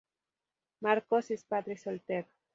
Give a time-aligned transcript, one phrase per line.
[0.79, 2.27] Marcos es padre soltero.